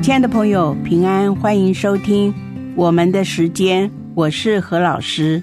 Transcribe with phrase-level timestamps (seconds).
[0.00, 2.32] 亲爱的朋友，平安，欢迎收听
[2.76, 5.42] 我们的时间，我是何老师。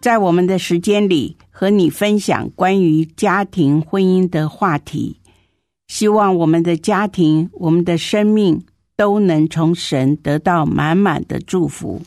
[0.00, 5.20] 在我们的时间里，和你分享关于家庭婚姻的话题，
[5.88, 8.62] 希望我们的家庭、我们的生命
[8.94, 12.02] 都能从神得到满满的祝福。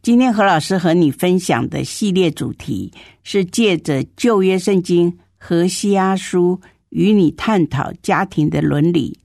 [0.00, 2.92] 今天何老师和你分享的系列主题
[3.24, 6.60] 是借着旧约圣经和西阿书
[6.90, 9.18] 与你探讨家庭的伦理。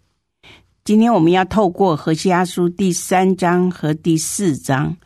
[0.91, 4.97] 今天我们要透过何西阿书第三章和第四章。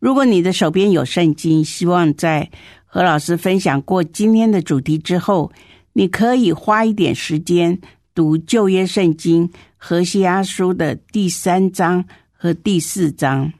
[0.00, 2.50] 如果你的手边有圣经，希望在
[2.84, 5.52] 何老师分享过今天的主题之后，
[5.92, 7.78] 你可以花一点时间
[8.12, 13.52] 读旧约圣经何西阿书的第三章和第四章。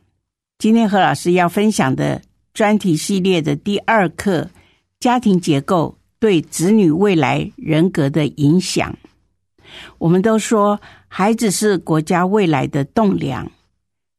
[0.58, 2.20] 今天何老师要分享的
[2.52, 4.50] 专题系列的第二课：
[4.98, 8.92] 家庭结构对子女未来人格的影响。
[9.99, 10.81] 我们都说。
[11.13, 13.51] 孩子是国家未来的栋梁。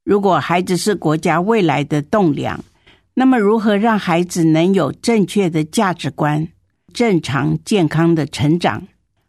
[0.03, 2.61] 如果孩子是国家未来的栋梁，
[3.13, 6.49] 那么如何让孩子能有正确的价值观、
[6.93, 8.85] 正常健康的成长，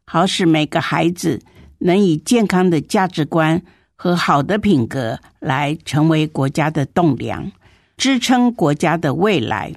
[0.06, 1.40] 好使每个孩子
[1.78, 3.62] 能以健康的价值观
[3.94, 7.52] 和好的品格来成为国家的栋梁，
[7.96, 9.72] 支撑国家的未来？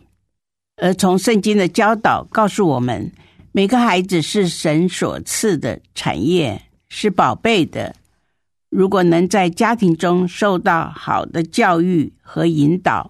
[0.81, 3.11] 而从圣经的教导告诉我们，
[3.55, 6.61] 每个孩子是神所赐的产业。
[6.89, 7.95] 是宝贝的。
[8.69, 13.09] 如果能在家庭中受到好的教育和引导，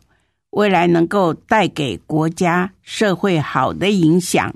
[0.51, 4.53] 未来能够带给国家社会好的影响。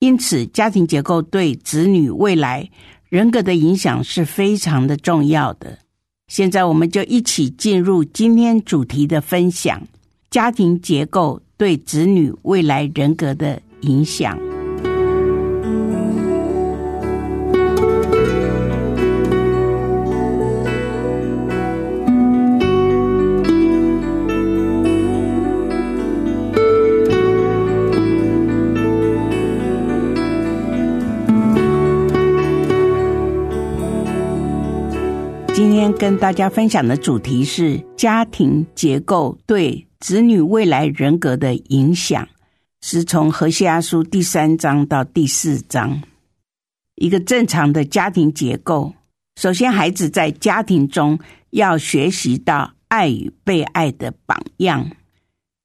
[0.00, 2.68] 因此，家庭结构对子女未来
[3.08, 5.78] 人格的影响是非常的重要的。
[6.26, 9.82] 现在，我们就一起进入今天主题的分享：
[10.30, 14.38] 家庭结构对子女未来人格的影响。
[35.58, 42.28] 今天跟大家分享的主题是家庭结构对子女未来人格的影响，
[42.80, 46.00] 是从何西阿书第三章到第四章。
[46.94, 48.94] 一个正常的家庭结构，
[49.34, 51.18] 首先孩子在家庭中
[51.50, 54.88] 要学习到爱与被爱的榜样，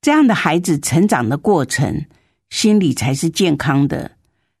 [0.00, 2.04] 这样的孩子成长的过程，
[2.50, 4.10] 心理才是健康的。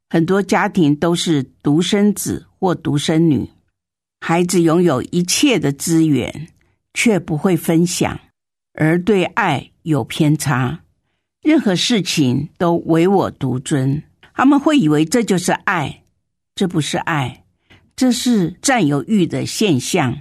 [0.08, 3.50] 很多家庭都是独生子或独生女。
[4.26, 6.48] 孩子拥有一切的资源，
[6.94, 8.18] 却不会分享，
[8.72, 10.80] 而对爱有偏差，
[11.42, 14.02] 任何事情都唯我独尊。
[14.32, 16.04] 他们会以为这就是爱，
[16.54, 17.44] 这不是爱，
[17.94, 20.18] 这是占有欲的现象。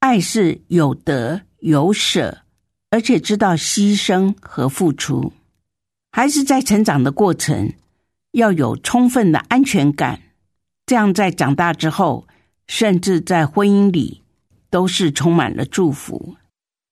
[0.00, 2.38] 爱是有得有舍，
[2.90, 5.32] 而且知道牺牲和付出。
[6.10, 7.72] 孩子在成长的过程
[8.32, 10.22] 要有充分的安全感，
[10.84, 12.26] 这样在长大之后。
[12.68, 14.22] 甚至在婚姻里，
[14.70, 16.36] 都是充满了祝福，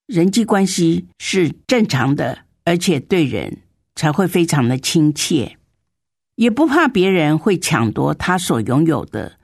[0.07, 3.59] 人际关系是正常的，而且对人
[3.95, 5.57] 才会非常的亲切，
[6.35, 9.37] 也不怕别人会抢夺他所拥有的，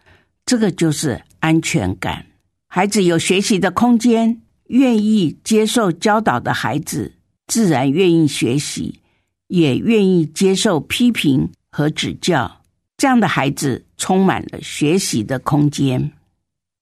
[0.46, 2.26] 这个就是安全感。
[2.68, 7.14] 孩子有学习的空间，愿意接受教导的孩子，
[7.46, 9.00] 自然愿意学习，
[9.48, 12.62] 也愿意接受批评和指教。
[12.98, 16.12] 这样的孩子充满了学习的空间。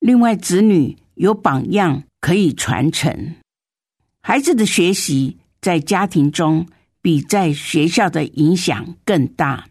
[0.02, 3.36] 另外，子女有榜样可以传承，
[4.24, 6.66] 孩子的学习在家庭中
[7.04, 9.68] 比在学校的影响更大。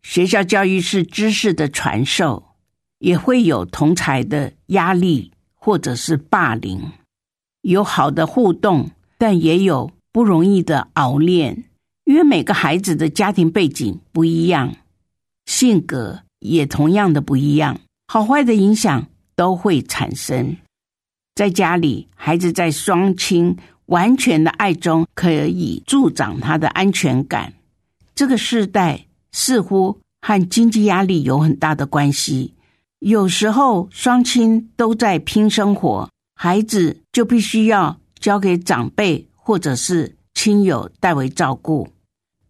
[0.00, 2.50] 学校教育是知识的传授，
[3.00, 6.92] 也会有同才的压力或者是霸凌，
[7.62, 11.64] 有好的互动，但也有不容易的熬练，
[12.04, 14.76] 因为每个孩子的家庭背景不一样，
[15.46, 19.08] 性格也同样的不一样，好坏的影响。
[19.36, 20.56] 都会产生
[21.34, 27.52] 在家里，孩子在双亲完全的爱中，可以助长他的安全感。
[28.14, 32.54] 这个时代似乎和经济压力有很大的关系，
[33.00, 41.88] 有时候双亲都在拼生活，孩子就必须要交给长辈或者是亲友代为照顾。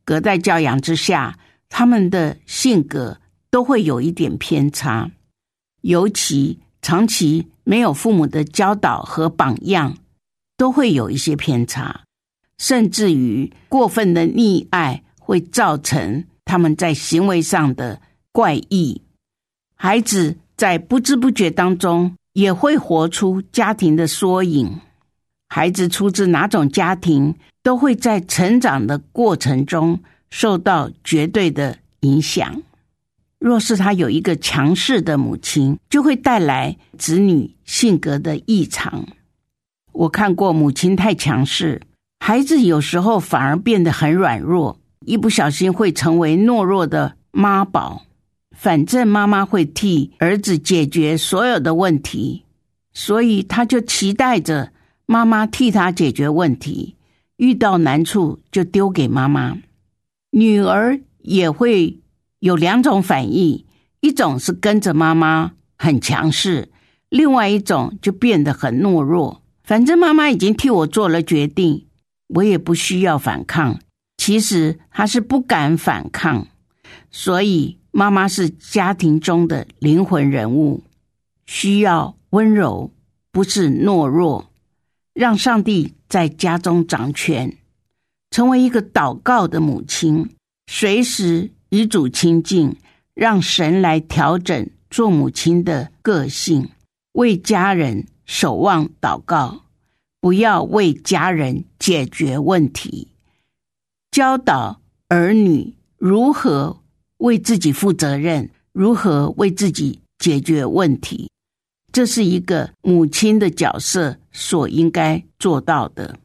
[0.04, 1.38] 隔代教养之下，
[1.70, 3.18] 他们的性格
[3.50, 5.10] 都会有一点偏差，
[5.80, 9.96] 尤其长期没有父母的教导和榜样，
[10.58, 12.02] 都会有一些偏差，
[12.58, 18.02] 甚至于过分的溺爱会造成他们在行为上的
[18.32, 19.00] 怪异。
[19.74, 24.78] 孩子在不知不觉当中也会活出家庭的缩影。
[25.48, 32.62] 孩子出自哪种家庭，都会在成长的过程中受到绝对的影响。
[33.44, 39.06] 若是他有一个强势的母亲，就会带来子女性格的异常。
[39.92, 41.82] 我看过母亲太强势，
[42.20, 48.06] 孩子有时候反而变得很软弱，一不小心会成为懦弱的妈宝。
[48.56, 52.44] 反正妈妈会替儿子解决所有的问题，
[52.94, 54.72] 所以他就期待着
[55.04, 56.94] 妈妈替他解决问题。
[57.36, 59.58] 遇到难处就丢给妈妈。
[60.30, 61.98] 女儿也会
[62.44, 63.64] 有两种反应：
[64.00, 66.70] 一种是跟着妈妈很强势，
[67.08, 69.40] 另外一种就变得很懦弱。
[69.62, 71.86] 反正妈妈已经替我做了决定，
[72.28, 73.80] 我也不需要反抗。
[74.18, 76.46] 其实他是不敢反抗，
[77.10, 77.78] 所以。
[77.96, 80.82] 妈妈是家庭中的灵魂人物，
[81.46, 82.90] 需要温柔，
[83.30, 84.50] 不是懦弱。
[85.12, 87.56] 让上帝在家中掌权，
[88.32, 90.28] 成为一个祷告的母亲，
[90.66, 92.76] 随时与主亲近，
[93.14, 96.68] 让神来调整做母亲的个性，
[97.14, 99.62] 为家人守望祷告，
[100.20, 103.08] 不要为家人解决问题，
[104.12, 106.80] 教导儿女如何。
[107.18, 111.30] 为自己负责任，如何为自己解决问题，
[111.90, 116.18] 这是一个母亲的角色所应该做到的。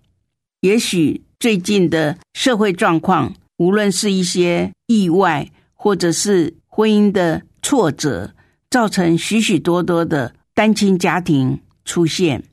[0.59, 8.33] 也许最近的社会状况，无论是一些意外，或者是婚姻的挫折，
[8.69, 12.43] 造成许许多多的单亲家庭出现。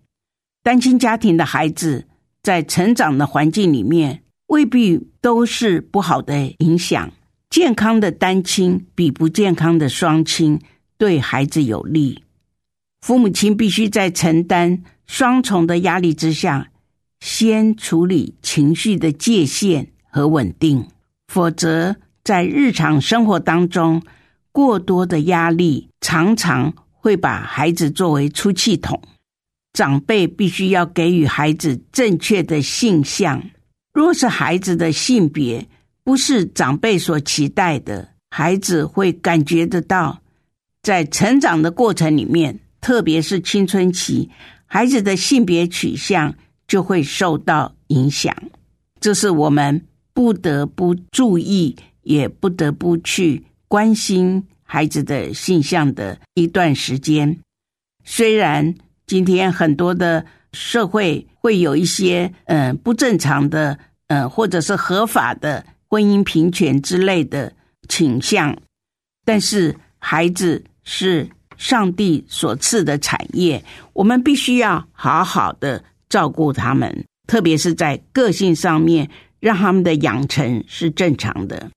[0.64, 2.06] 单亲家庭的孩子
[2.42, 7.12] 在成长的环境里面，未必都是不好的影响。
[7.48, 10.60] 健康的单亲比不健康的双亲
[10.98, 12.24] 对孩子有利。
[13.00, 16.72] 父母亲必须在承担双重的压力之下，
[17.20, 20.88] 先处理情绪的界限和稳定，
[21.36, 24.02] 否则在日常生活当中，
[24.52, 28.98] 过多的压力常常会把孩子作为出气筒。
[29.74, 33.42] 长辈必须要给予孩子正确的性向。
[33.92, 35.68] 若是孩子的性别，
[36.02, 40.22] 不是长辈所期待的，孩子会感觉得到，
[40.82, 44.30] 在成长的过程里面，特别是青春期，
[44.64, 46.34] 孩子的性别取向
[46.66, 48.34] 就会受到影响。
[48.98, 49.84] 这是我们
[50.16, 57.38] 不得不注意，也不得不去关心孩子的性向的一段时间。
[58.02, 58.74] 虽然
[59.06, 65.66] 今天很多的社会会有一些嗯不正常的，嗯或者是合法的。
[65.88, 67.52] 婚姻平权之类的
[67.88, 68.58] 倾向，
[69.24, 79.08] 但是孩子是上帝所赐的产业，我们必须要好好的照顾他们，特别是在个性上面，
[79.40, 81.70] 让他们的养成是正常的。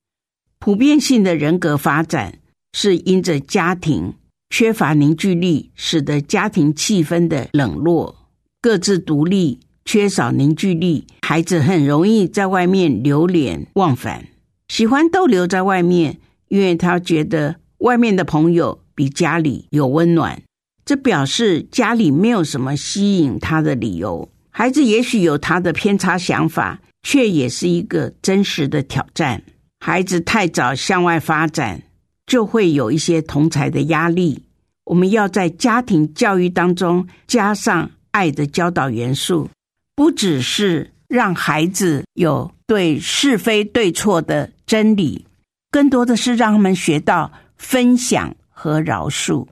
[0.60, 2.40] 普遍性的人格发展
[2.74, 4.14] 是因着家庭
[4.50, 8.30] 缺乏凝聚力，使得家庭气氛的冷落，
[8.62, 9.60] 各自独立。
[9.86, 14.28] 缺少凝聚力，孩子很容易在外面流连忘返，
[14.68, 20.44] 喜欢逗留在外面，因为他觉得外面的朋友比家里有温暖。
[20.86, 24.30] 这表示家里没有什么吸引他的理由。
[24.52, 29.42] 孩子也许有他的偏差想法，却也是一个真实的挑战。
[29.80, 31.82] 孩子太早向外发展，
[32.26, 34.44] 就会有一些同才的压力。
[34.86, 39.50] 我们要在家庭教育当中加上爱的教导元素。
[39.96, 45.26] 不只是让孩子有对是非对错的真理，
[45.70, 49.46] 更多的是让他们学到分享和饶恕。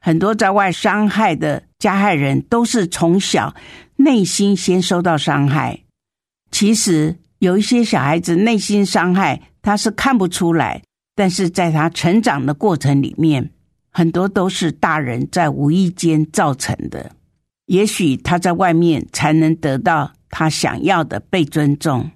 [0.00, 3.54] 很多在外伤害的加害人，都是从小
[3.96, 5.83] 内心先受到伤害。
[6.54, 10.80] 其实有一些小孩子内心伤害，他是看不出来，
[11.16, 13.50] 但是在他成长的过程里面，
[13.90, 17.10] 很多都是大人在无意间造成的。
[17.66, 22.08] 也许他在外面才能得到他想要的被尊重，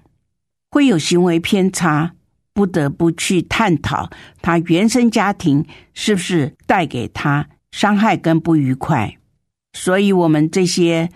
[0.71, 2.13] 会有行为偏差，
[2.53, 4.09] 不得不去探讨
[4.41, 9.17] 他原生家庭是不是带给他伤害跟不愉快。
[9.73, 11.09] 所以，我们这些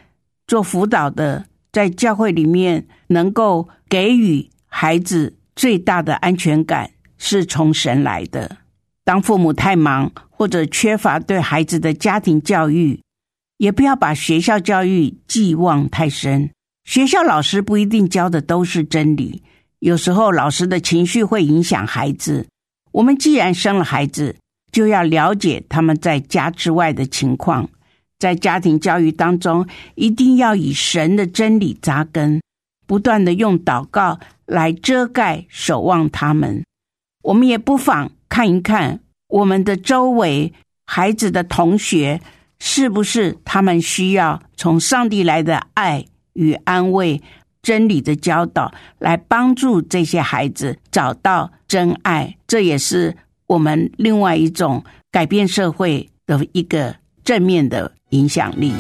[0.46, 8.58] 做辅导的，在教会里面能够给予孩子最大的安全感，是从神来的。
[9.04, 13.02] 当父母太忙或者缺乏对孩子的家庭教育，
[13.58, 16.52] 也不要把学校教育寄望太深。
[16.86, 19.42] 学校老师不一定教的都是真理，
[19.80, 22.48] 有时候老师的情绪会影响孩子。
[22.92, 24.36] 我们既然生了孩子，
[24.72, 27.70] 就要了解他们在家之外的情况，
[28.24, 32.42] 在家庭教育当中，一定要以神的真理扎根，
[32.88, 36.64] 不断的用祷告来遮盖、守望他们。
[37.22, 40.54] 我们也不妨看一看我们的周围
[40.86, 42.22] 孩子的同学，
[42.60, 46.06] 是不是他们需要从上帝来的爱。
[46.36, 47.22] 与安慰、
[47.62, 53.16] 真理的教导，来帮助这些孩子找到真爱，这也是
[53.46, 58.74] 我们另外一种改变社会的一个正面的影响力。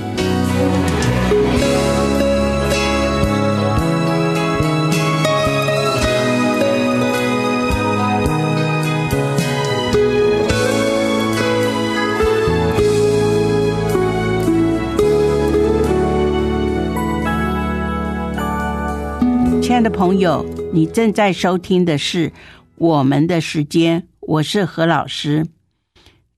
[19.61, 22.29] 亲爱的朋友，你正在收听的是
[22.75, 25.47] 《我们的时间》，我是何老师。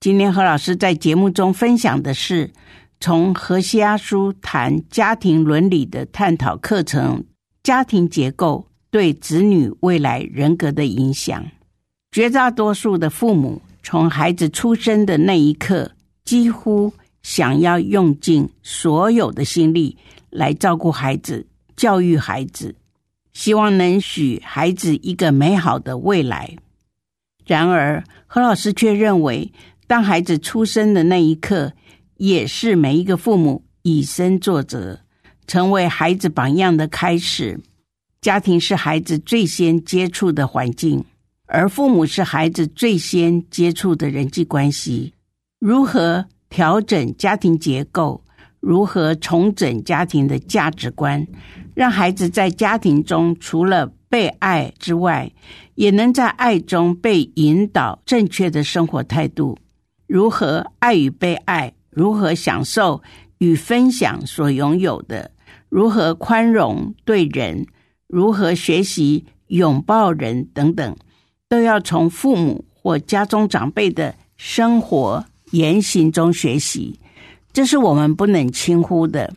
[0.06, 2.48] 今天何老师在节目中分享的是
[3.00, 7.24] 从何西阿书谈家庭伦理的探讨课程，
[7.64, 11.44] 家庭结构对子女未来人格的影响。
[12.12, 15.90] 绝大多数的父母从孩子出生的那一刻，
[16.24, 16.92] 几乎
[17.24, 19.96] 想要用尽所有的心力
[20.30, 21.44] 来照顾孩子、
[21.74, 22.72] 教育孩子。
[23.32, 26.56] 希望能许孩子一个美好的未来。
[27.44, 29.52] 然而，何老师却认为，
[29.86, 31.72] 当孩子出生的那一刻，
[32.16, 35.00] 也是每一个父母以身作则，
[35.46, 37.60] 成为孩子榜样的开始。
[38.20, 41.04] 家庭是孩子最先接触的环境，
[41.46, 45.12] 而父母是孩子最先接触的人际关系。
[45.60, 48.22] 如何调整家庭结构？
[48.58, 51.24] 如何重整家庭的价值观，
[51.72, 55.30] 让孩子在家庭中除了被爱之外，
[55.76, 59.56] 也能在爱中被引导正确的生活态度？
[60.06, 61.72] 如何爱与被爱？
[61.90, 63.02] 如何享受
[63.38, 65.30] 与分享所拥有的？
[65.68, 67.66] 如何宽容对人？
[68.06, 70.44] 如何学习拥抱人？
[70.54, 70.96] 等等，
[71.48, 77.00] 都要从父母或家中长辈的生活言行中学习。
[77.52, 79.34] 这是我们不能轻忽的。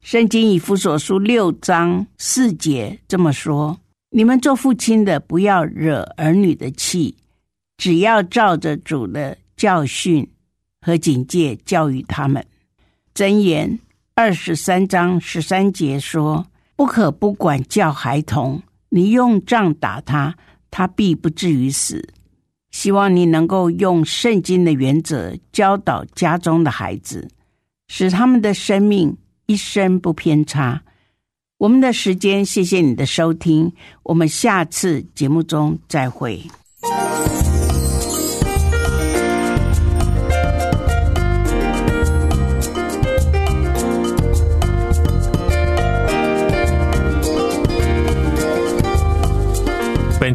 [0.00, 3.80] 圣经以弗所书六章四节这么说
[4.10, 7.16] ：“你们做父亲的，不要惹儿女的气，
[7.78, 10.30] 只要照着主的教训
[10.82, 12.44] 和警戒教育他们。”
[13.16, 13.78] 箴言
[14.14, 20.36] 二十三章十三节说：“不可不管教孩童，你用杖打他，
[20.70, 22.06] 他必不至于死。”
[22.72, 27.26] 希望你能够用圣经的原则教导家中的孩子。
[27.86, 29.16] 使他们的生命
[29.46, 30.82] 一生不偏差。
[31.58, 36.42] 我们的时间，谢谢你的收听，我们下次节目中再会。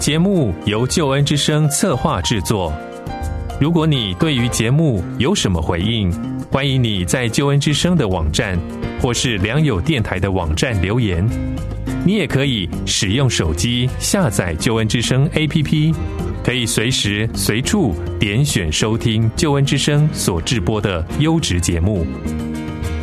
[0.10, 2.74] 节目由救恩之声策划制作。
[3.62, 6.12] 如果你对于节目有什么回应，
[6.52, 8.60] 欢迎你在救恩之声的网站
[9.00, 11.24] 或是良友电台的网站留言。
[12.04, 15.94] 你也可以使用手机下载救恩之声 APP，
[16.44, 22.04] 可以随时随处点选收听救恩之声所制播的优质节目。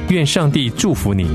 [0.09, 1.29] 愿上帝祝福你。